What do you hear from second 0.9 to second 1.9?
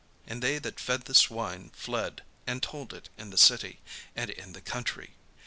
the swine